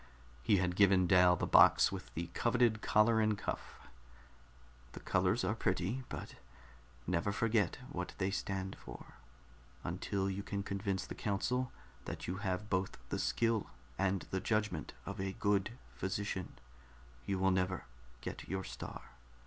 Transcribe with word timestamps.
He 0.41 0.57
had 0.57 0.75
given 0.75 1.05
Dal 1.05 1.35
the 1.35 1.45
box 1.45 1.91
with 1.91 2.11
the 2.15 2.31
coveted 2.33 2.81
collar 2.81 3.21
and 3.21 3.37
cuff. 3.37 3.85
"The 4.93 4.99
colors 4.99 5.43
are 5.43 5.53
pretty, 5.53 6.03
but 6.09 6.37
never 7.05 7.31
forget 7.31 7.77
what 7.87 8.15
they 8.17 8.31
stand 8.31 8.75
for. 8.83 9.13
Until 9.83 10.27
you 10.27 10.41
can 10.41 10.63
convince 10.63 11.05
the 11.05 11.13
council 11.13 11.71
that 12.05 12.25
you 12.25 12.37
have 12.37 12.67
both 12.67 12.97
the 13.09 13.19
skill 13.19 13.69
and 13.95 14.23
the 14.31 14.39
judgment 14.41 14.93
of 15.05 15.21
a 15.21 15.33
good 15.33 15.73
physician, 15.97 16.57
you 17.27 17.37
will 17.37 17.51
never 17.51 17.85
get 18.21 18.47
your 18.49 18.63
Star. 18.63 19.03